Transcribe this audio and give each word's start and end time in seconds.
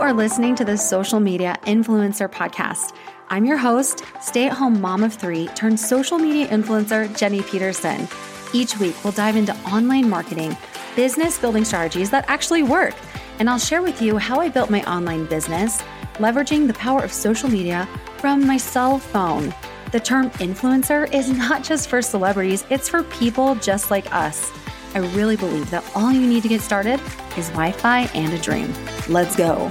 You 0.00 0.06
are 0.06 0.14
listening 0.14 0.54
to 0.54 0.64
the 0.64 0.78
Social 0.78 1.20
Media 1.20 1.58
Influencer 1.64 2.26
Podcast. 2.26 2.96
I'm 3.28 3.44
your 3.44 3.58
host, 3.58 4.02
stay 4.22 4.46
at 4.46 4.54
home 4.54 4.80
mom 4.80 5.04
of 5.04 5.12
three 5.12 5.48
turned 5.48 5.78
social 5.78 6.16
media 6.16 6.48
influencer, 6.48 7.14
Jenny 7.18 7.42
Peterson. 7.42 8.08
Each 8.54 8.78
week, 8.78 8.94
we'll 9.04 9.12
dive 9.12 9.36
into 9.36 9.54
online 9.70 10.08
marketing, 10.08 10.56
business 10.96 11.38
building 11.38 11.66
strategies 11.66 12.08
that 12.12 12.24
actually 12.28 12.62
work, 12.62 12.94
and 13.38 13.50
I'll 13.50 13.58
share 13.58 13.82
with 13.82 14.00
you 14.00 14.16
how 14.16 14.40
I 14.40 14.48
built 14.48 14.70
my 14.70 14.82
online 14.90 15.26
business, 15.26 15.82
leveraging 16.14 16.66
the 16.66 16.72
power 16.72 17.04
of 17.04 17.12
social 17.12 17.50
media 17.50 17.86
from 18.16 18.46
my 18.46 18.56
cell 18.56 18.98
phone. 18.98 19.54
The 19.92 20.00
term 20.00 20.30
influencer 20.30 21.12
is 21.12 21.28
not 21.30 21.62
just 21.62 21.90
for 21.90 22.00
celebrities, 22.00 22.64
it's 22.70 22.88
for 22.88 23.02
people 23.02 23.54
just 23.56 23.90
like 23.90 24.10
us. 24.14 24.50
I 24.94 25.00
really 25.14 25.36
believe 25.36 25.68
that 25.68 25.84
all 25.94 26.10
you 26.10 26.26
need 26.26 26.42
to 26.44 26.48
get 26.48 26.62
started 26.62 27.02
is 27.36 27.50
Wi 27.50 27.72
Fi 27.72 28.04
and 28.14 28.32
a 28.32 28.38
dream. 28.38 28.72
Let's 29.10 29.34
go. 29.34 29.68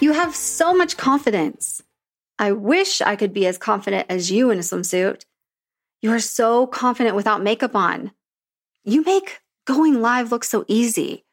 You 0.00 0.12
have 0.14 0.34
so 0.34 0.74
much 0.74 0.96
confidence. 0.96 1.80
I 2.40 2.50
wish 2.50 3.00
I 3.00 3.14
could 3.14 3.32
be 3.32 3.46
as 3.46 3.56
confident 3.56 4.06
as 4.08 4.32
you 4.32 4.50
in 4.50 4.58
a 4.58 4.62
swimsuit. 4.62 5.22
You 6.02 6.10
are 6.10 6.18
so 6.18 6.66
confident 6.66 7.14
without 7.14 7.40
makeup 7.40 7.76
on. 7.76 8.10
You 8.82 9.04
make 9.04 9.40
going 9.64 10.02
live 10.02 10.32
look 10.32 10.42
so 10.42 10.64
easy. 10.66 11.24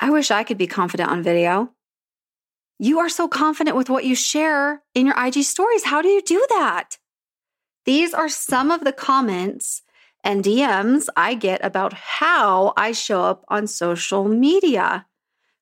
I 0.00 0.08
wish 0.08 0.30
I 0.30 0.42
could 0.42 0.56
be 0.56 0.66
confident 0.66 1.10
on 1.10 1.22
video. 1.22 1.74
You 2.78 2.98
are 3.00 3.10
so 3.10 3.28
confident 3.28 3.76
with 3.76 3.90
what 3.90 4.04
you 4.04 4.14
share 4.14 4.82
in 4.94 5.04
your 5.04 5.22
IG 5.22 5.42
stories. 5.42 5.84
How 5.84 6.00
do 6.00 6.08
you 6.08 6.22
do 6.22 6.46
that? 6.48 6.96
These 7.84 8.14
are 8.14 8.30
some 8.30 8.70
of 8.70 8.84
the 8.84 8.92
comments 8.92 9.82
and 10.24 10.42
DMs 10.42 11.06
I 11.16 11.34
get 11.34 11.64
about 11.64 11.92
how 11.92 12.72
I 12.76 12.92
show 12.92 13.22
up 13.22 13.44
on 13.48 13.66
social 13.66 14.24
media. 14.24 15.06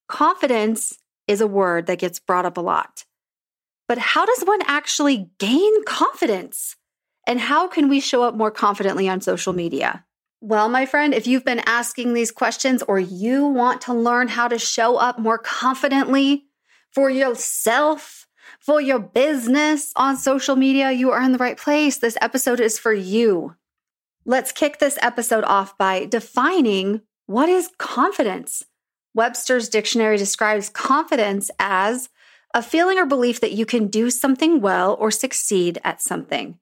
Confidence 0.09 0.99
is 1.27 1.41
a 1.41 1.47
word 1.47 1.87
that 1.87 1.99
gets 1.99 2.21
brought 2.21 2.47
up 2.47 2.57
a 2.57 2.61
lot. 2.61 3.05
But 3.89 3.99
how 3.99 4.25
does 4.25 4.43
one 4.45 4.63
actually 4.67 5.31
gain 5.39 5.85
confidence? 5.85 6.77
And 7.27 7.41
how 7.41 7.69
can 7.69 7.89
we 7.89 8.01
show 8.01 8.23
up 8.23 8.35
more 8.35 8.51
confidently 8.51 9.09
on 9.09 9.21
social 9.21 9.53
media? 9.53 10.05
Well, 10.41 10.69
my 10.69 10.87
friend, 10.87 11.15
if 11.15 11.27
you've 11.27 11.45
been 11.45 11.63
asking 11.67 12.15
these 12.15 12.33
questions 12.33 12.83
or 12.83 12.99
you 12.99 13.47
want 13.47 13.83
to 13.83 13.95
learn 13.95 14.29
how 14.29 14.49
to 14.49 14.59
show 14.59 14.97
up 14.97 15.19
more 15.19 15.39
confidently 15.39 16.47
for 16.91 17.11
yourself, 17.11 18.27
for 18.59 18.81
your 18.81 18.99
business 18.99 19.93
on 19.97 20.17
social 20.17 20.57
media, 20.57 20.91
you 20.91 21.11
are 21.11 21.23
in 21.23 21.33
the 21.33 21.39
right 21.39 21.57
place. 21.57 21.99
This 21.99 22.19
episode 22.21 22.61
is 22.61 22.79
for 22.79 22.93
you. 22.93 23.55
Let's 24.25 24.53
kick 24.53 24.79
this 24.79 24.99
episode 25.03 25.43
off 25.45 25.77
by 25.77 26.05
defining 26.05 27.01
what 27.27 27.49
is 27.49 27.71
confidence. 27.79 28.65
Webster's 29.15 29.69
dictionary 29.69 30.17
describes 30.17 30.69
confidence 30.69 31.51
as 31.59 32.09
a 32.55 32.63
feeling 32.63 32.99
or 32.99 33.07
belief 33.07 33.41
that 33.41 33.53
you 33.53 33.67
can 33.67 33.89
do 33.89 34.11
something 34.11 34.61
well 34.61 34.97
or 35.01 35.11
succeed 35.11 35.81
at 35.83 36.01
something, 36.01 36.59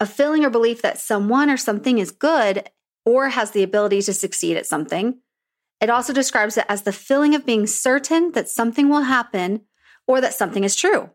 a 0.00 0.06
feeling 0.06 0.44
or 0.44 0.50
belief 0.50 0.82
that 0.82 0.98
someone 0.98 1.50
or 1.50 1.56
something 1.56 1.98
is 1.98 2.10
good 2.10 2.68
or 3.06 3.28
has 3.28 3.52
the 3.52 3.62
ability 3.62 4.02
to 4.02 4.12
succeed 4.12 4.56
at 4.56 4.66
something. 4.66 5.20
It 5.80 5.90
also 5.90 6.12
describes 6.12 6.56
it 6.56 6.64
as 6.68 6.82
the 6.82 6.92
feeling 6.92 7.34
of 7.34 7.46
being 7.46 7.66
certain 7.68 8.32
that 8.32 8.48
something 8.48 8.88
will 8.88 9.02
happen 9.02 9.62
or 10.08 10.20
that 10.20 10.34
something 10.34 10.64
is 10.64 10.74
true. 10.74 11.10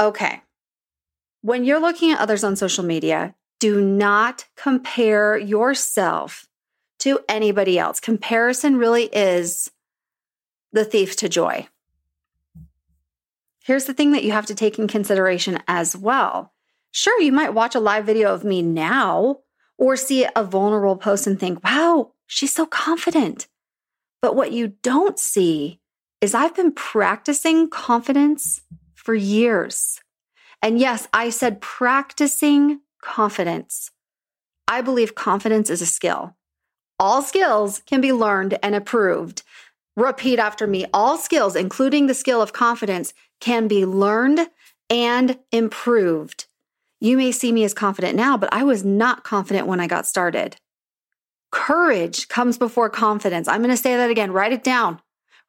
Okay. 0.00 0.42
When 1.40 1.64
you're 1.64 1.80
looking 1.80 2.12
at 2.12 2.20
others 2.20 2.44
on 2.44 2.54
social 2.56 2.84
media, 2.84 3.34
do 3.60 3.80
not 3.80 4.44
compare 4.56 5.36
yourself 5.36 6.46
to 7.00 7.20
anybody 7.28 7.78
else. 7.78 8.00
Comparison 8.00 8.76
really 8.76 9.04
is 9.04 9.70
the 10.72 10.84
thief 10.84 11.16
to 11.16 11.28
joy. 11.28 11.66
Here's 13.64 13.84
the 13.84 13.94
thing 13.94 14.12
that 14.12 14.24
you 14.24 14.32
have 14.32 14.46
to 14.46 14.54
take 14.54 14.78
in 14.78 14.88
consideration 14.88 15.58
as 15.68 15.96
well. 15.96 16.52
Sure, 16.90 17.20
you 17.20 17.32
might 17.32 17.54
watch 17.54 17.74
a 17.74 17.80
live 17.80 18.06
video 18.06 18.32
of 18.32 18.44
me 18.44 18.62
now 18.62 19.40
or 19.76 19.96
see 19.96 20.26
a 20.34 20.42
vulnerable 20.42 20.96
post 20.96 21.26
and 21.26 21.38
think, 21.38 21.62
wow, 21.62 22.12
she's 22.26 22.52
so 22.52 22.66
confident. 22.66 23.46
But 24.20 24.34
what 24.34 24.52
you 24.52 24.74
don't 24.82 25.18
see 25.18 25.80
is 26.20 26.34
I've 26.34 26.56
been 26.56 26.72
practicing 26.72 27.68
confidence 27.68 28.62
for 28.94 29.14
years. 29.14 30.00
And 30.60 30.78
yes, 30.78 31.06
I 31.12 31.30
said 31.30 31.60
practicing 31.60 32.80
confidence. 33.02 33.90
I 34.66 34.80
believe 34.80 35.14
confidence 35.14 35.70
is 35.70 35.82
a 35.82 35.86
skill. 35.86 36.36
All 36.98 37.22
skills 37.22 37.82
can 37.86 38.00
be 38.00 38.12
learned 38.12 38.58
and 38.62 38.74
improved. 38.74 39.42
Repeat 39.96 40.38
after 40.38 40.66
me. 40.66 40.86
All 40.92 41.16
skills, 41.16 41.56
including 41.56 42.06
the 42.06 42.14
skill 42.14 42.42
of 42.42 42.52
confidence, 42.52 43.14
can 43.40 43.68
be 43.68 43.86
learned 43.86 44.48
and 44.90 45.38
improved. 45.52 46.46
You 47.00 47.16
may 47.16 47.32
see 47.32 47.52
me 47.52 47.64
as 47.64 47.74
confident 47.74 48.16
now, 48.16 48.36
but 48.36 48.52
I 48.52 48.64
was 48.64 48.84
not 48.84 49.24
confident 49.24 49.66
when 49.66 49.80
I 49.80 49.86
got 49.86 50.06
started. 50.06 50.56
Courage 51.50 52.28
comes 52.28 52.58
before 52.58 52.90
confidence. 52.90 53.48
I'm 53.48 53.62
going 53.62 53.70
to 53.70 53.76
say 53.76 53.96
that 53.96 54.10
again. 54.10 54.32
Write 54.32 54.52
it 54.52 54.64
down. 54.64 55.00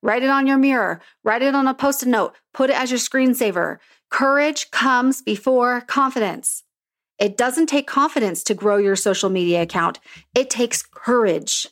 Write 0.02 0.24
it 0.24 0.30
on 0.30 0.48
your 0.48 0.58
mirror. 0.58 1.02
Write 1.24 1.42
it 1.42 1.56
on 1.56 1.68
a 1.68 1.74
post 1.74 2.04
it 2.04 2.10
note. 2.10 2.36
Put 2.54 2.70
it 2.70 2.80
as 2.80 2.90
your 2.92 3.00
screensaver. 3.00 3.80
Courage 4.10 4.72
comes 4.72 5.22
before 5.22 5.82
confidence. 5.82 6.64
It 7.20 7.36
doesn't 7.36 7.68
take 7.68 7.86
confidence 7.86 8.44
to 8.44 8.54
grow 8.54 8.78
your 8.78 8.96
social 8.96 9.30
media 9.30 9.62
account, 9.62 10.00
it 10.34 10.50
takes 10.50 10.82
courage. 10.82 11.68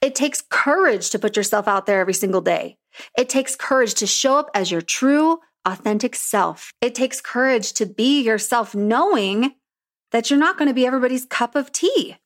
It 0.00 0.14
takes 0.14 0.42
courage 0.42 1.10
to 1.10 1.18
put 1.18 1.36
yourself 1.36 1.66
out 1.66 1.86
there 1.86 2.00
every 2.00 2.14
single 2.14 2.42
day. 2.42 2.76
It 3.16 3.28
takes 3.28 3.56
courage 3.56 3.94
to 3.94 4.06
show 4.06 4.38
up 4.38 4.50
as 4.54 4.70
your 4.70 4.82
true, 4.82 5.38
authentic 5.64 6.14
self. 6.14 6.70
It 6.80 6.94
takes 6.94 7.20
courage 7.20 7.72
to 7.74 7.86
be 7.86 8.22
yourself, 8.22 8.74
knowing 8.74 9.54
that 10.12 10.30
you're 10.30 10.38
not 10.38 10.58
going 10.58 10.68
to 10.68 10.74
be 10.74 10.86
everybody's 10.86 11.24
cup 11.24 11.56
of 11.56 11.72
tea, 11.72 12.16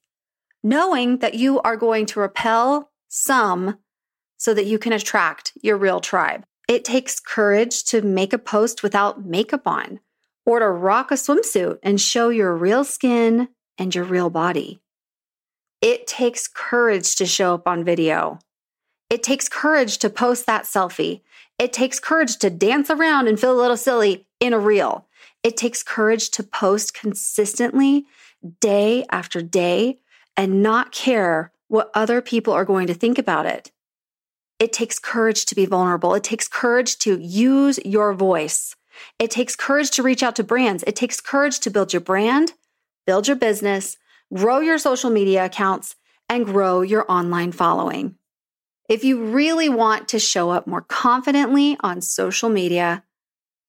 knowing 0.63 1.19
that 1.19 1.35
you 1.35 1.61
are 1.63 1.77
going 1.77 2.07
to 2.07 2.21
repel 2.21 2.91
some 3.09 3.79
so 4.37 4.53
that 4.55 4.67
you 4.67 4.79
can 4.79 4.93
attract 4.93 5.53
your 5.63 5.77
real 5.77 6.01
tribe. 6.01 6.45
It 6.69 6.85
takes 6.85 7.21
courage 7.21 7.85
to 7.85 8.03
make 8.03 8.33
a 8.33 8.39
post 8.39 8.83
without 8.83 9.25
makeup 9.25 9.67
on 9.67 10.01
or 10.51 10.59
to 10.59 10.69
rock 10.69 11.13
a 11.13 11.15
swimsuit 11.15 11.79
and 11.81 12.01
show 12.01 12.29
your 12.29 12.57
real 12.57 12.83
skin 12.83 13.49
and 13.79 13.95
your 13.95 14.03
real 14.03 14.31
body. 14.31 14.81
It 15.81 16.09
takes 16.09 16.49
courage 16.49 17.15
to 17.17 17.25
show 17.25 17.55
up 17.55 17.69
on 17.69 17.85
video. 17.85 18.41
It 19.09 19.23
takes 19.23 19.49
courage 19.49 19.99
to 19.99 20.11
post 20.11 20.47
that 20.47 20.65
selfie. 20.65 21.21
It 21.61 21.73
takes 21.73 22.01
courage 22.01 22.37
to 22.39 22.51
dance 22.51 22.91
around 22.91 23.29
and 23.29 23.39
feel 23.39 23.53
a 23.53 23.63
little 23.63 23.77
silly 23.77 24.27
in 24.41 24.53
a 24.53 24.59
reel. 24.59 25.07
It 25.45 25.57
takes 25.57 25.85
courage 25.85 26.31
to 26.31 26.43
post 26.43 26.95
consistently 26.95 28.07
day 28.61 29.05
after 29.09 29.43
day 29.43 30.01
and 30.37 30.65
not 30.65 30.91
care 30.91 31.53
what 31.69 31.93
other 31.95 32.21
people 32.21 32.53
are 32.53 32.65
going 32.65 32.89
to 32.89 32.95
think 32.95 33.19
about 33.19 33.47
it. 33.47 33.71
It 34.59 34.73
takes 34.73 34.99
courage 34.99 35.47
to 35.47 35.55
be 35.55 35.65
vulnerable. 35.65 36.13
It 36.15 36.25
takes 36.25 36.49
courage 36.49 36.99
to 36.99 37.21
use 37.21 37.79
your 37.85 38.15
voice. 38.15 38.75
It 39.19 39.31
takes 39.31 39.57
courage 39.57 39.91
to 39.93 40.03
reach 40.03 40.23
out 40.23 40.37
to 40.37 40.45
brands. 40.45 40.85
It 40.87 40.97
takes 40.97 41.21
courage 41.21 41.61
to 41.61 41.71
build 41.71 41.93
your 41.93 42.01
brand, 42.01 42.53
build 43.07 43.27
your 43.27 43.37
business, 43.37 43.97
grow 44.33 44.61
your 44.61 44.79
social 44.79 45.11
media 45.11 45.45
accounts, 45.45 45.97
and 46.29 46.47
grow 46.47 46.83
your 46.83 47.11
online 47.11 47.53
following. 47.53 48.17
If 48.89 49.05
you 49.05 49.25
really 49.25 49.69
want 49.69 50.09
to 50.09 50.19
show 50.19 50.51
up 50.51 50.67
more 50.67 50.81
confidently 50.83 51.77
on 51.81 52.01
social 52.01 52.49
media, 52.49 53.05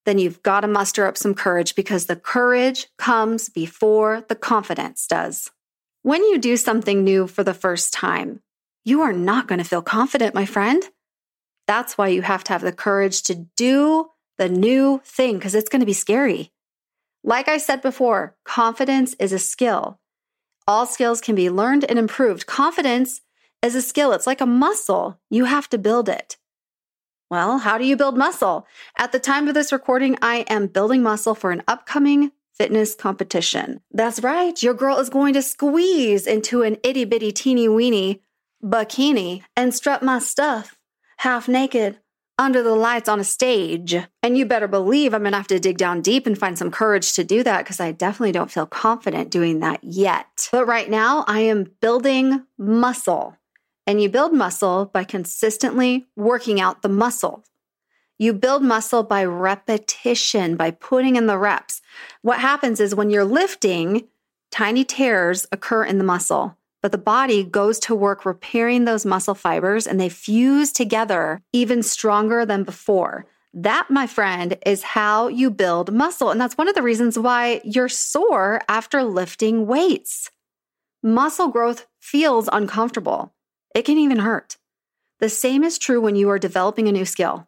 then 0.06 0.18
you've 0.18 0.42
got 0.42 0.62
to 0.62 0.68
muster 0.68 1.06
up 1.06 1.18
some 1.18 1.36
courage 1.36 1.75
because 1.75 2.06
the 2.06 2.16
courage 2.16 2.88
comes 2.98 3.50
before 3.50 4.25
the 4.30 4.36
confidence 4.36 5.06
does. 5.06 5.52
When 6.02 6.24
you 6.24 6.40
do 6.40 6.58
something 6.58 7.03
new 7.03 7.28
for 7.28 7.44
the 7.44 7.53
first 7.53 7.94
time, 7.94 8.42
you 8.84 9.01
are 9.01 9.13
not 9.13 9.48
going 9.48 9.60
to 9.60 9.66
feel 9.66 9.84
confident, 9.84 10.34
my 10.34 10.45
friend. 10.45 10.84
That's 11.68 11.98
why 11.98 12.07
you 12.07 12.24
have 12.24 12.44
to 12.45 12.54
have 12.54 12.62
the 12.62 12.72
courage 12.72 13.22
to 13.24 13.45
do 13.56 14.10
the 14.41 14.49
new 14.49 14.99
thing 15.05 15.38
because 15.38 15.53
it's 15.53 15.69
going 15.69 15.81
to 15.81 15.85
be 15.85 15.93
scary. 15.93 16.51
Like 17.23 17.47
I 17.47 17.57
said 17.57 17.83
before, 17.83 18.35
confidence 18.43 19.13
is 19.19 19.31
a 19.31 19.38
skill. 19.38 19.99
All 20.67 20.88
skills 20.88 21.21
can 21.21 21.35
be 21.35 21.51
learned 21.51 21.85
and 21.85 21.99
improved. 21.99 22.47
Confidence 22.47 23.21
is 23.61 23.75
a 23.75 23.83
skill, 23.83 24.13
it's 24.13 24.25
like 24.25 24.41
a 24.41 24.47
muscle. 24.47 25.19
You 25.29 25.45
have 25.45 25.69
to 25.69 25.77
build 25.77 26.09
it. 26.09 26.38
Well, 27.29 27.59
how 27.59 27.77
do 27.77 27.85
you 27.85 27.95
build 27.95 28.17
muscle? 28.17 28.65
At 28.97 29.11
the 29.11 29.19
time 29.19 29.47
of 29.47 29.53
this 29.53 29.71
recording, 29.71 30.17
I 30.23 30.38
am 30.49 30.65
building 30.65 31.03
muscle 31.03 31.35
for 31.35 31.51
an 31.51 31.61
upcoming 31.67 32.31
fitness 32.51 32.95
competition. 32.95 33.81
That's 33.91 34.23
right, 34.23 34.61
your 34.63 34.73
girl 34.73 34.97
is 34.97 35.09
going 35.09 35.35
to 35.35 35.43
squeeze 35.43 36.25
into 36.25 36.63
an 36.63 36.77
itty 36.83 37.05
bitty 37.05 37.31
teeny 37.31 37.69
weeny 37.69 38.23
bikini 38.63 39.43
and 39.55 39.71
strut 39.71 40.01
my 40.01 40.17
stuff 40.17 40.79
half 41.17 41.47
naked 41.47 41.99
under 42.41 42.63
the 42.63 42.75
lights 42.75 43.07
on 43.07 43.19
a 43.19 43.23
stage. 43.23 43.95
And 44.23 44.35
you 44.35 44.47
better 44.47 44.67
believe 44.67 45.13
I'm 45.13 45.23
gonna 45.23 45.38
have 45.38 45.47
to 45.47 45.59
dig 45.59 45.77
down 45.77 46.01
deep 46.01 46.25
and 46.25 46.38
find 46.38 46.57
some 46.57 46.71
courage 46.71 47.13
to 47.13 47.23
do 47.23 47.43
that 47.43 47.59
because 47.59 47.79
I 47.79 47.91
definitely 47.91 48.31
don't 48.31 48.51
feel 48.51 48.65
confident 48.65 49.29
doing 49.29 49.59
that 49.59 49.83
yet. 49.83 50.49
But 50.51 50.65
right 50.65 50.89
now, 50.89 51.23
I 51.27 51.41
am 51.41 51.71
building 51.81 52.43
muscle. 52.57 53.38
And 53.85 54.01
you 54.01 54.09
build 54.09 54.33
muscle 54.33 54.85
by 54.85 55.03
consistently 55.03 56.07
working 56.15 56.59
out 56.59 56.81
the 56.81 56.89
muscle. 56.89 57.43
You 58.17 58.33
build 58.33 58.63
muscle 58.63 59.03
by 59.03 59.23
repetition, 59.23 60.55
by 60.55 60.71
putting 60.71 61.17
in 61.17 61.27
the 61.27 61.38
reps. 61.38 61.81
What 62.23 62.39
happens 62.39 62.79
is 62.79 62.95
when 62.95 63.11
you're 63.11 63.25
lifting, 63.25 64.07
tiny 64.49 64.83
tears 64.83 65.47
occur 65.51 65.83
in 65.83 65.99
the 65.99 66.03
muscle, 66.03 66.57
but 66.81 66.92
the 66.92 66.98
body 66.98 67.44
goes 67.44 67.80
to 67.80 67.95
work 67.95 68.25
repairing 68.25 68.86
those 68.86 69.06
muscle 69.06 69.36
fibers 69.36 69.86
and 69.86 70.00
they 70.00 70.10
fuse 70.10 70.72
together 70.72 71.42
even 71.54 71.83
stronger 71.83 72.45
than 72.45 72.63
before. 72.63 73.25
That, 73.54 73.88
my 73.89 74.07
friend, 74.07 74.57
is 74.66 74.81
how 74.81 75.28
you 75.28 75.50
build 75.51 75.94
muscle. 75.94 76.31
And 76.31 76.39
that's 76.39 76.57
one 76.57 76.69
of 76.69 76.75
the 76.75 76.81
reasons 76.81 77.19
why 77.19 77.62
you're 77.63 77.89
sore 77.89 78.62
after 78.69 79.04
lifting 79.04 79.68
weights. 79.68 80.31
Muscle 81.04 81.50
growth 81.50 81.88
feels 82.00 82.48
uncomfortable. 82.51 83.34
It 83.75 83.84
can 83.84 83.98
even 83.98 84.19
hurt. 84.19 84.57
The 85.19 85.30
same 85.30 85.63
is 85.63 85.77
true 85.77 86.00
when 86.00 86.16
you 86.16 86.30
are 86.30 86.39
developing 86.39 86.88
a 86.88 86.92
new 86.92 87.06
skill. 87.06 87.48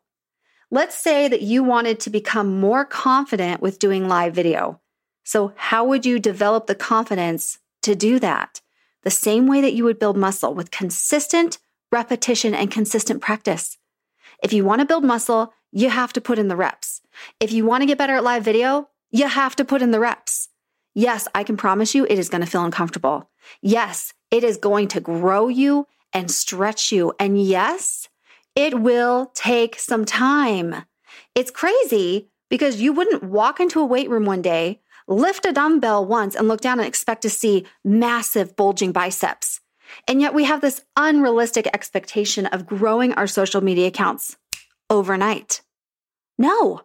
Let's 0.69 0.97
say 0.97 1.27
that 1.27 1.41
you 1.41 1.63
wanted 1.63 1.99
to 2.01 2.09
become 2.09 2.59
more 2.59 2.83
confident 2.83 3.61
with 3.61 3.79
doing 3.79 4.07
live 4.07 4.33
video. 4.33 4.81
So, 5.23 5.53
how 5.55 5.85
would 5.85 6.05
you 6.05 6.19
develop 6.19 6.65
the 6.67 6.75
confidence 6.75 7.59
to 7.83 7.95
do 7.95 8.19
that? 8.19 8.59
The 9.03 9.11
same 9.11 9.47
way 9.47 9.61
that 9.61 9.73
you 9.73 9.83
would 9.83 9.99
build 9.99 10.17
muscle 10.17 10.53
with 10.53 10.71
consistent 10.71 11.59
repetition 11.91 12.53
and 12.55 12.71
consistent 12.71 13.21
practice. 13.21 13.77
If 14.41 14.51
you 14.51 14.65
want 14.65 14.79
to 14.79 14.85
build 14.85 15.03
muscle, 15.03 15.53
you 15.71 15.89
have 15.89 16.13
to 16.13 16.21
put 16.21 16.39
in 16.39 16.47
the 16.47 16.55
reps. 16.55 17.01
If 17.39 17.51
you 17.51 17.65
want 17.65 17.81
to 17.81 17.85
get 17.85 17.97
better 17.97 18.15
at 18.15 18.23
live 18.23 18.43
video, 18.43 18.89
you 19.11 19.27
have 19.27 19.55
to 19.57 19.65
put 19.65 19.81
in 19.81 19.91
the 19.91 19.99
reps. 19.99 20.49
Yes, 20.95 21.27
I 21.33 21.43
can 21.43 21.57
promise 21.57 21.95
you 21.95 22.05
it 22.05 22.19
is 22.19 22.29
going 22.29 22.41
to 22.41 22.49
feel 22.49 22.63
uncomfortable. 22.63 23.29
Yes, 23.61 24.13
it 24.31 24.43
is 24.43 24.57
going 24.57 24.87
to 24.89 24.99
grow 24.99 25.47
you 25.47 25.87
and 26.13 26.29
stretch 26.29 26.91
you. 26.91 27.13
And 27.19 27.41
yes, 27.41 28.09
it 28.55 28.79
will 28.79 29.31
take 29.33 29.79
some 29.79 30.05
time. 30.05 30.85
It's 31.35 31.51
crazy 31.51 32.29
because 32.49 32.81
you 32.81 32.93
wouldn't 32.93 33.23
walk 33.23 33.59
into 33.59 33.79
a 33.79 33.85
weight 33.85 34.09
room 34.09 34.25
one 34.25 34.41
day, 34.43 34.81
lift 35.13 35.45
a 35.45 35.51
dumbbell 35.51 36.05
once, 36.05 36.35
and 36.35 36.47
look 36.47 36.61
down 36.61 36.79
and 36.79 36.87
expect 36.87 37.21
to 37.23 37.29
see 37.29 37.65
massive 37.83 38.55
bulging 38.55 38.91
biceps. 38.91 39.59
And 40.07 40.21
yet 40.21 40.33
we 40.33 40.45
have 40.45 40.61
this 40.61 40.83
unrealistic 40.97 41.67
expectation 41.73 42.45
of 42.47 42.65
growing 42.65 43.13
our 43.13 43.27
social 43.27 43.61
media 43.61 43.87
accounts 43.87 44.37
overnight. 44.89 45.61
No, 46.37 46.81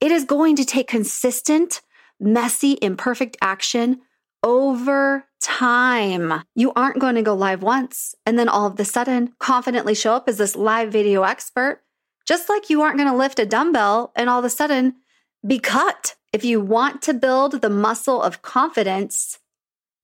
it 0.00 0.12
is 0.12 0.24
going 0.24 0.56
to 0.56 0.64
take 0.64 0.88
consistent, 0.88 1.82
messy, 2.20 2.78
imperfect 2.80 3.36
action 3.40 4.00
over 4.42 5.24
time. 5.40 6.42
You 6.54 6.72
aren't 6.74 7.00
going 7.00 7.16
to 7.16 7.22
go 7.22 7.34
live 7.34 7.62
once 7.62 8.14
and 8.24 8.38
then 8.38 8.48
all 8.48 8.66
of 8.66 8.78
a 8.78 8.84
sudden 8.84 9.34
confidently 9.38 9.94
show 9.94 10.14
up 10.14 10.28
as 10.28 10.38
this 10.38 10.56
live 10.56 10.92
video 10.92 11.22
expert, 11.22 11.82
just 12.26 12.48
like 12.48 12.70
you 12.70 12.82
aren't 12.82 12.98
going 12.98 13.10
to 13.10 13.16
lift 13.16 13.38
a 13.38 13.46
dumbbell 13.46 14.12
and 14.14 14.28
all 14.28 14.38
of 14.38 14.44
a 14.44 14.50
sudden 14.50 14.94
be 15.46 15.58
cut. 15.58 16.14
If 16.32 16.44
you 16.44 16.60
want 16.60 17.02
to 17.02 17.14
build 17.14 17.60
the 17.60 17.70
muscle 17.70 18.22
of 18.22 18.42
confidence, 18.42 19.38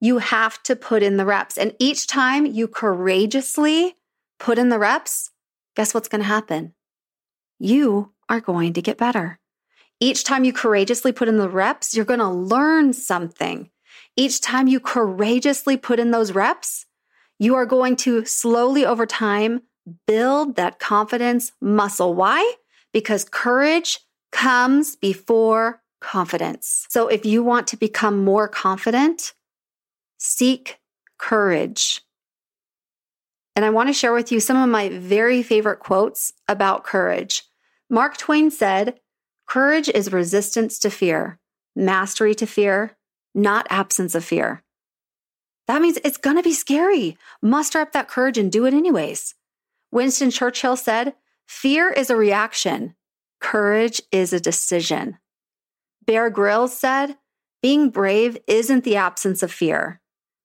you 0.00 0.18
have 0.18 0.62
to 0.64 0.76
put 0.76 1.02
in 1.02 1.16
the 1.16 1.26
reps. 1.26 1.56
And 1.56 1.74
each 1.78 2.06
time 2.06 2.46
you 2.46 2.68
courageously 2.68 3.96
put 4.38 4.58
in 4.58 4.68
the 4.68 4.78
reps, 4.78 5.30
guess 5.76 5.94
what's 5.94 6.08
going 6.08 6.20
to 6.20 6.26
happen? 6.26 6.74
You 7.58 8.12
are 8.28 8.40
going 8.40 8.72
to 8.74 8.82
get 8.82 8.98
better. 8.98 9.38
Each 10.00 10.24
time 10.24 10.44
you 10.44 10.52
courageously 10.52 11.12
put 11.12 11.28
in 11.28 11.38
the 11.38 11.48
reps, 11.48 11.94
you're 11.94 12.04
going 12.04 12.20
to 12.20 12.28
learn 12.28 12.92
something. 12.92 13.70
Each 14.16 14.40
time 14.40 14.68
you 14.68 14.80
courageously 14.80 15.76
put 15.76 15.98
in 15.98 16.10
those 16.10 16.32
reps, 16.32 16.86
you 17.38 17.54
are 17.54 17.66
going 17.66 17.96
to 17.96 18.24
slowly 18.24 18.84
over 18.84 19.06
time 19.06 19.62
build 20.06 20.56
that 20.56 20.78
confidence 20.78 21.52
muscle. 21.60 22.14
Why? 22.14 22.54
Because 22.92 23.24
courage 23.24 24.00
comes 24.34 24.96
before 24.96 25.80
confidence. 26.00 26.86
So 26.90 27.06
if 27.06 27.24
you 27.24 27.44
want 27.44 27.68
to 27.68 27.76
become 27.76 28.24
more 28.24 28.48
confident, 28.48 29.32
seek 30.18 30.80
courage. 31.18 32.02
And 33.54 33.64
I 33.64 33.70
want 33.70 33.88
to 33.88 33.92
share 33.92 34.12
with 34.12 34.32
you 34.32 34.40
some 34.40 34.56
of 34.60 34.68
my 34.68 34.88
very 34.88 35.44
favorite 35.44 35.78
quotes 35.78 36.32
about 36.48 36.82
courage. 36.82 37.44
Mark 37.88 38.16
Twain 38.16 38.50
said, 38.50 38.98
Courage 39.46 39.88
is 39.88 40.12
resistance 40.12 40.80
to 40.80 40.90
fear, 40.90 41.38
mastery 41.76 42.34
to 42.34 42.46
fear, 42.46 42.96
not 43.36 43.68
absence 43.70 44.16
of 44.16 44.24
fear. 44.24 44.64
That 45.68 45.80
means 45.80 45.98
it's 46.02 46.16
going 46.16 46.36
to 46.36 46.42
be 46.42 46.52
scary. 46.52 47.16
Muster 47.40 47.78
up 47.78 47.92
that 47.92 48.08
courage 48.08 48.36
and 48.36 48.50
do 48.50 48.66
it 48.66 48.74
anyways. 48.74 49.36
Winston 49.92 50.32
Churchill 50.32 50.76
said, 50.76 51.14
Fear 51.46 51.92
is 51.92 52.10
a 52.10 52.16
reaction, 52.16 52.96
courage 53.44 54.00
is 54.10 54.32
a 54.32 54.40
decision. 54.40 55.18
Bear 56.06 56.30
Grylls 56.30 56.74
said, 56.74 57.18
Being 57.62 57.90
brave 57.90 58.38
isn't 58.46 58.84
the 58.84 58.96
absence 58.96 59.42
of 59.42 59.52
fear. 59.52 60.00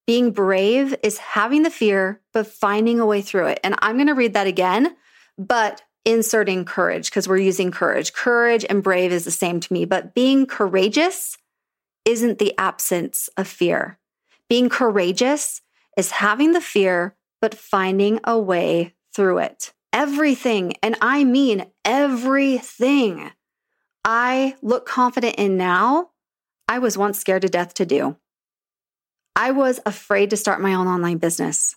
Being 0.06 0.32
brave 0.32 0.94
is 1.02 1.18
having 1.18 1.64
the 1.64 1.70
fear, 1.70 2.20
but 2.34 2.46
finding 2.46 3.00
a 3.00 3.06
way 3.06 3.22
through 3.22 3.48
it. 3.48 3.60
And 3.64 3.76
I'm 3.80 3.96
going 3.96 4.08
to 4.08 4.14
read 4.14 4.34
that 4.34 4.48
again, 4.48 4.98
but 5.38 5.82
inserting 6.04 6.66
courage 6.66 7.10
because 7.10 7.28
we're 7.28 7.38
using 7.38 7.72
courage. 7.72 8.12
Courage 8.12 8.66
and 8.70 8.84
brave 8.84 9.14
is 9.14 9.24
the 9.24 9.32
same 9.32 9.62
to 9.62 9.74
me, 9.74 9.86
but 9.86 10.14
being 10.14 10.46
courageous 10.46 11.38
isn't 12.04 12.38
the 12.38 12.54
absence 12.58 13.30
of 13.38 13.48
fear. 13.48 13.98
Being 14.50 14.68
courageous 14.68 15.62
is 15.96 16.12
having 16.12 16.52
the 16.52 16.62
fear, 16.62 17.16
but 17.40 17.56
finding 17.56 18.20
a 18.26 18.38
way 18.38 18.94
through 19.16 19.38
it. 19.38 19.72
Everything, 19.92 20.74
and 20.84 20.96
I 21.02 21.24
mean 21.24 21.66
everything, 21.84 23.32
I 24.06 24.56
look 24.62 24.86
confident 24.86 25.36
in 25.36 25.58
now, 25.58 26.12
I 26.68 26.80
was 26.80 26.98
once 26.98 27.20
scared 27.20 27.42
to 27.42 27.50
death 27.50 27.74
to 27.76 27.86
do. 27.86 28.16
I 29.36 29.52
was 29.52 29.80
afraid 29.86 30.30
to 30.30 30.38
start 30.38 30.62
my 30.62 30.74
own 30.74 30.88
online 30.88 31.18
business. 31.18 31.76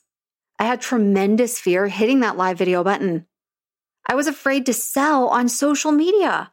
I 0.59 0.65
had 0.65 0.81
tremendous 0.81 1.59
fear 1.59 1.89
hitting 1.89 2.21
that 2.21 2.37
live 2.37 2.59
video 2.59 2.85
button. 2.85 3.27
I 4.07 4.15
was 4.15 4.27
afraid 4.27 4.67
to 4.67 4.75
sell 4.75 5.29
on 5.29 5.49
social 5.49 5.93
media. 5.93 6.53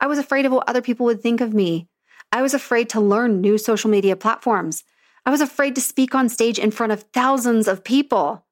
I 0.00 0.06
was 0.06 0.18
afraid 0.18 0.46
of 0.46 0.52
what 0.52 0.68
other 0.68 0.82
people 0.82 1.06
would 1.06 1.20
think 1.20 1.40
of 1.40 1.52
me. 1.52 1.88
I 2.32 2.42
was 2.42 2.54
afraid 2.54 2.88
to 2.90 3.00
learn 3.00 3.40
new 3.40 3.58
social 3.58 3.90
media 3.90 4.16
platforms. 4.16 4.84
I 5.26 5.30
was 5.30 5.40
afraid 5.40 5.74
to 5.74 5.80
speak 5.80 6.14
on 6.14 6.28
stage 6.28 6.58
in 6.58 6.70
front 6.70 6.92
of 6.92 7.04
thousands 7.12 7.68
of 7.68 7.84
people. 7.84 8.46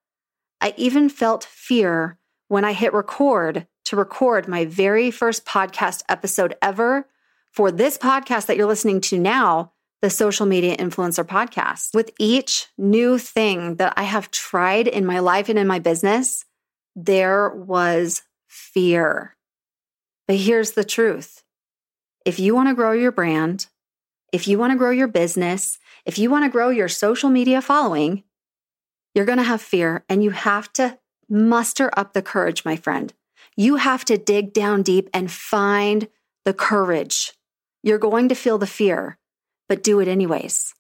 I 0.60 0.74
even 0.76 1.08
felt 1.08 1.44
fear 1.44 2.17
when 2.48 2.64
I 2.64 2.72
hit 2.72 2.92
record 2.92 3.66
to 3.84 3.96
record 3.96 4.48
my 4.48 4.64
very 4.64 5.10
first 5.10 5.44
podcast 5.46 6.02
episode 6.08 6.54
ever 6.60 7.06
for 7.52 7.70
this 7.70 7.96
podcast 7.96 8.46
that 8.46 8.56
you're 8.56 8.66
listening 8.66 9.00
to 9.02 9.18
now, 9.18 9.72
the 10.00 10.10
Social 10.10 10.46
Media 10.46 10.76
Influencer 10.76 11.24
Podcast. 11.24 11.94
With 11.94 12.10
each 12.18 12.66
new 12.76 13.18
thing 13.18 13.76
that 13.76 13.94
I 13.96 14.02
have 14.02 14.30
tried 14.30 14.88
in 14.88 15.06
my 15.06 15.18
life 15.18 15.48
and 15.48 15.58
in 15.58 15.66
my 15.66 15.78
business, 15.78 16.44
there 16.94 17.50
was 17.50 18.22
fear. 18.46 19.36
But 20.26 20.36
here's 20.36 20.72
the 20.72 20.84
truth 20.84 21.42
if 22.24 22.38
you 22.38 22.54
want 22.54 22.68
to 22.68 22.74
grow 22.74 22.92
your 22.92 23.12
brand, 23.12 23.66
if 24.32 24.46
you 24.46 24.58
want 24.58 24.72
to 24.72 24.78
grow 24.78 24.90
your 24.90 25.08
business, 25.08 25.78
if 26.04 26.18
you 26.18 26.30
want 26.30 26.44
to 26.44 26.50
grow 26.50 26.68
your 26.68 26.88
social 26.88 27.30
media 27.30 27.62
following, 27.62 28.24
you're 29.14 29.24
going 29.24 29.38
to 29.38 29.44
have 29.44 29.62
fear 29.62 30.04
and 30.08 30.22
you 30.22 30.30
have 30.30 30.72
to 30.74 30.98
muster 31.28 31.90
up 31.96 32.12
the 32.12 32.22
courage, 32.22 32.64
my 32.64 32.76
friend. 32.76 33.12
You 33.56 33.76
have 33.76 34.04
to 34.06 34.16
dig 34.18 34.52
down 34.52 34.82
deep 34.82 35.08
and 35.12 35.30
find 35.30 36.08
the 36.44 36.54
courage. 36.54 37.32
You're 37.82 37.98
going 37.98 38.28
to 38.28 38.34
feel 38.34 38.58
the 38.58 38.66
fear, 38.66 39.18
but 39.68 39.82
do 39.82 40.00
it 40.00 40.08
anyways. 40.08 40.74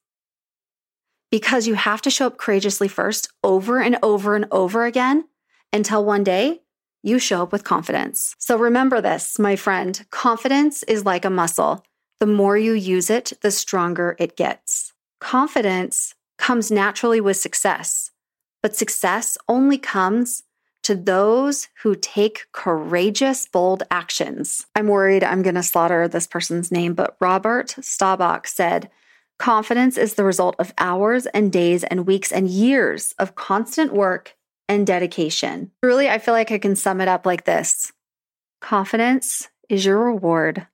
Because 1.30 1.66
you 1.66 1.74
have 1.74 2.00
to 2.02 2.10
show 2.10 2.26
up 2.26 2.38
courageously 2.38 2.88
first, 2.88 3.28
over 3.44 3.80
and 3.80 3.98
over 4.02 4.34
and 4.34 4.46
over 4.50 4.84
again, 4.86 5.24
until 5.72 6.04
one 6.04 6.24
day 6.24 6.62
you 7.02 7.18
show 7.18 7.42
up 7.42 7.52
with 7.52 7.64
confidence. 7.64 8.34
So 8.38 8.56
remember 8.56 9.00
this, 9.00 9.38
my 9.38 9.56
friend 9.56 10.04
confidence 10.10 10.82
is 10.84 11.04
like 11.04 11.24
a 11.24 11.30
muscle. 11.30 11.84
The 12.20 12.26
more 12.26 12.56
you 12.56 12.72
use 12.72 13.10
it, 13.10 13.32
the 13.42 13.50
stronger 13.50 14.16
it 14.18 14.36
gets. 14.36 14.92
Confidence 15.20 16.14
comes 16.38 16.70
naturally 16.70 17.20
with 17.20 17.36
success, 17.36 18.10
but 18.62 18.76
success 18.76 19.38
only 19.48 19.78
comes 19.78 20.42
to 20.84 20.94
those 20.94 21.68
who 21.82 21.94
take 21.94 22.46
courageous, 22.52 23.46
bold 23.46 23.82
actions. 23.90 24.66
I'm 24.74 24.88
worried 24.88 25.22
I'm 25.22 25.42
going 25.42 25.54
to 25.56 25.62
slaughter 25.62 26.08
this 26.08 26.26
person's 26.26 26.72
name, 26.72 26.94
but 26.94 27.16
Robert 27.20 27.74
Staubach 27.80 28.46
said, 28.46 28.90
Confidence 29.38 29.96
is 29.96 30.14
the 30.14 30.24
result 30.24 30.56
of 30.58 30.74
hours 30.78 31.26
and 31.26 31.52
days 31.52 31.84
and 31.84 32.06
weeks 32.06 32.32
and 32.32 32.48
years 32.48 33.14
of 33.18 33.34
constant 33.34 33.92
work 33.92 34.34
and 34.68 34.86
dedication. 34.86 35.70
Truly, 35.82 36.08
I 36.08 36.18
feel 36.18 36.34
like 36.34 36.50
I 36.50 36.58
can 36.58 36.74
sum 36.74 37.00
it 37.00 37.08
up 37.08 37.24
like 37.26 37.44
this 37.44 37.92
Confidence 38.60 39.48
is 39.68 39.84
your 39.84 39.98
reward 39.98 40.66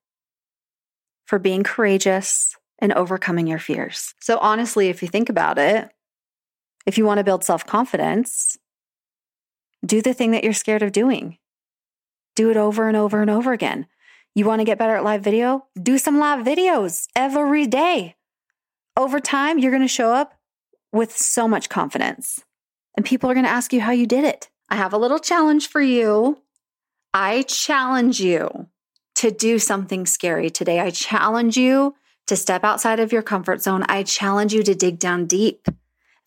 for 1.26 1.38
being 1.38 1.62
courageous 1.62 2.56
and 2.78 2.92
overcoming 2.92 3.46
your 3.46 3.58
fears. 3.58 4.14
So, 4.20 4.38
honestly, 4.38 4.88
if 4.88 5.02
you 5.02 5.08
think 5.08 5.28
about 5.28 5.58
it, 5.58 5.90
if 6.86 6.98
you 6.98 7.04
want 7.04 7.18
to 7.18 7.24
build 7.24 7.44
self 7.44 7.66
confidence, 7.66 8.58
do 9.84 10.02
the 10.02 10.14
thing 10.14 10.30
that 10.32 10.44
you're 10.44 10.52
scared 10.52 10.82
of 10.82 10.92
doing. 10.92 11.38
Do 12.36 12.50
it 12.50 12.56
over 12.56 12.88
and 12.88 12.96
over 12.96 13.20
and 13.20 13.30
over 13.30 13.52
again. 13.52 13.86
You 14.34 14.46
want 14.46 14.60
to 14.60 14.64
get 14.64 14.78
better 14.78 14.96
at 14.96 15.04
live 15.04 15.22
video? 15.22 15.66
Do 15.80 15.98
some 15.98 16.18
live 16.18 16.44
videos 16.44 17.06
every 17.14 17.66
day. 17.66 18.16
Over 18.96 19.20
time, 19.20 19.58
you're 19.58 19.70
going 19.70 19.82
to 19.82 19.88
show 19.88 20.12
up 20.12 20.34
with 20.92 21.16
so 21.16 21.46
much 21.46 21.68
confidence, 21.68 22.40
and 22.96 23.06
people 23.06 23.30
are 23.30 23.34
going 23.34 23.46
to 23.46 23.50
ask 23.50 23.72
you 23.72 23.80
how 23.80 23.92
you 23.92 24.06
did 24.06 24.24
it. 24.24 24.48
I 24.68 24.76
have 24.76 24.92
a 24.92 24.98
little 24.98 25.18
challenge 25.18 25.68
for 25.68 25.80
you. 25.80 26.40
I 27.12 27.42
challenge 27.42 28.20
you 28.20 28.68
to 29.16 29.30
do 29.30 29.58
something 29.58 30.06
scary 30.06 30.50
today. 30.50 30.80
I 30.80 30.90
challenge 30.90 31.56
you 31.56 31.94
to 32.26 32.36
step 32.36 32.64
outside 32.64 33.00
of 33.00 33.12
your 33.12 33.22
comfort 33.22 33.62
zone. 33.62 33.84
I 33.88 34.02
challenge 34.02 34.52
you 34.52 34.62
to 34.62 34.74
dig 34.74 34.98
down 34.98 35.26
deep, 35.26 35.68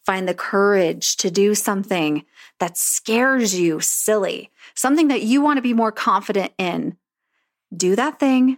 find 0.07 0.25
the 0.25 0.33
courage 0.33 1.17
to 1.17 1.29
do 1.29 1.53
something 1.53 2.23
that 2.61 2.77
scares 2.77 3.59
you 3.59 3.81
silly, 3.81 4.49
something 4.73 5.09
that 5.09 5.21
you 5.21 5.41
want 5.41 5.57
to 5.57 5.61
be 5.61 5.73
more 5.73 5.91
confident 5.91 6.53
in. 6.57 6.95
Do 7.75 7.93
that 7.97 8.17
thing. 8.17 8.57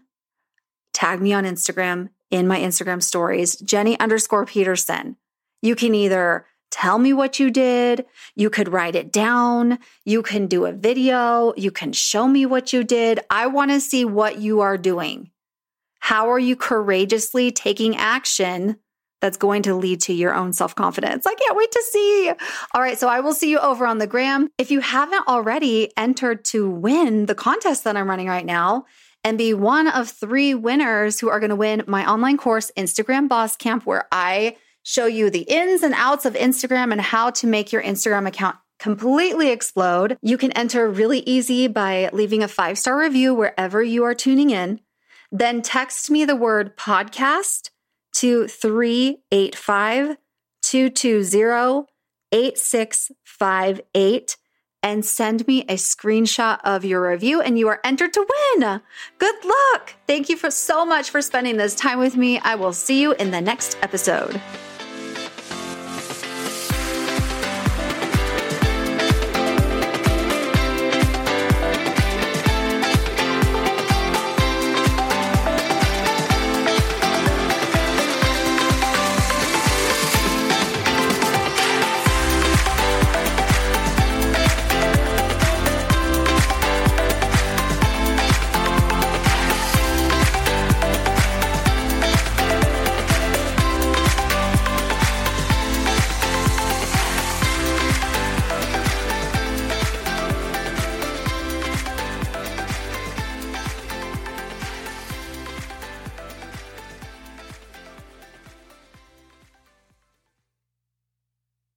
Tag 0.94 1.20
me 1.20 1.34
on 1.34 1.46
Instagram 1.46 2.10
in 2.30 2.48
my 2.48 2.60
Instagram 2.60 3.02
stories, 3.02 3.56
Jenny 3.56 4.00
underscore 4.00 4.46
Peterson. 4.46 5.18
You 5.64 5.76
can 5.76 5.96
either 5.96 6.46
tell 6.70 7.00
me 7.00 7.14
what 7.14 7.40
you 7.40 7.50
did. 7.50 8.06
You 8.36 8.52
could 8.52 8.72
write 8.72 8.96
it 8.96 9.12
down. 9.12 9.80
You 10.06 10.22
can 10.22 10.46
do 10.46 10.66
a 10.66 10.72
video. 10.72 11.56
You 11.58 11.72
can 11.72 11.94
show 11.94 12.28
me 12.28 12.46
what 12.46 12.74
you 12.74 12.84
did. 12.84 13.22
I 13.32 13.48
want 13.48 13.72
to 13.72 13.82
see 13.82 14.06
what 14.06 14.38
you 14.38 14.62
are 14.62 14.78
doing. 14.78 15.32
How 16.00 16.30
are 16.30 16.38
you 16.38 16.56
courageously 16.56 17.52
taking 17.52 17.98
action 17.98 18.78
that's 19.22 19.38
going 19.38 19.64
to 19.64 19.76
lead 19.76 20.02
to 20.02 20.14
your 20.14 20.34
own 20.34 20.54
self 20.54 20.76
confidence? 20.76 21.26
I 21.26 21.34
can't 21.36 21.58
wait 21.58 21.72
to 21.72 21.84
see. 21.92 22.32
All 22.74 22.82
right. 22.82 22.98
So 22.98 23.08
I 23.08 23.20
will 23.20 23.34
see 23.34 23.50
you 23.50 23.60
over 23.60 23.86
on 23.86 23.98
the 23.98 24.08
gram. 24.08 24.50
If 24.58 24.72
you 24.72 24.80
haven't 24.80 25.28
already 25.28 25.92
entered 25.98 26.46
to 26.46 26.70
win 26.70 27.26
the 27.26 27.36
contest 27.36 27.84
that 27.84 27.98
I'm 27.98 28.10
running 28.10 28.28
right 28.28 28.46
now, 28.46 28.86
and 29.24 29.38
be 29.38 29.54
one 29.54 29.88
of 29.88 30.10
three 30.10 30.54
winners 30.54 31.20
who 31.20 31.30
are 31.30 31.40
going 31.40 31.50
to 31.50 31.56
win 31.56 31.84
my 31.88 32.10
online 32.10 32.38
course, 32.38 32.72
Instagram 32.78 33.28
Boss 33.28 33.56
Camp, 33.58 33.86
where 33.86 34.08
I 34.12 34.56
show 34.84 35.06
you 35.06 35.30
the 35.30 35.42
ins 35.42 35.84
and 35.84 35.94
outs 35.94 36.26
of 36.26 36.34
Instagram 36.34 36.92
and 36.92 37.02
how 37.02 37.30
to 37.32 37.48
make 37.48 37.72
your 37.72 37.84
Instagram 37.84 38.28
account 38.28 38.56
completely 38.80 39.50
explode. 39.50 40.18
You 40.22 40.38
can 40.38 40.52
enter 40.54 40.90
really 40.90 41.20
easy 41.20 41.68
by 41.68 42.10
leaving 42.14 42.44
a 42.44 42.48
five 42.48 42.78
star 42.78 43.00
review 43.00 43.34
wherever 43.34 43.84
you 43.84 44.04
are 44.06 44.16
tuning 44.16 44.52
in. 44.52 44.80
Then 45.32 45.62
text 45.62 46.10
me 46.10 46.26
the 46.26 46.36
word 46.36 46.76
podcast 46.78 47.70
to 48.14 48.48
385 48.48 50.18
220 50.62 51.86
8658 52.32 54.38
and 54.82 55.04
send 55.04 55.46
me 55.48 55.64
a 55.64 55.76
screenshot 55.76 56.60
of 56.64 56.86
your 56.86 57.10
review 57.10 57.42
and 57.42 57.60
you 57.60 57.68
are 57.68 57.82
entered 57.84 58.14
to 58.14 58.26
win. 58.60 58.80
Good 59.18 59.36
luck. 59.44 59.96
Thank 60.08 60.30
you 60.30 60.38
for 60.38 60.50
so 60.50 60.86
much 60.86 61.10
for 61.10 61.22
spending 61.22 61.58
this 61.58 61.76
time 61.76 62.00
with 62.00 62.16
me. 62.16 62.40
I 62.40 62.56
will 62.56 62.72
see 62.74 63.02
you 63.02 63.12
in 63.14 63.32
the 63.32 63.42
next 63.42 63.78
episode. 63.82 64.42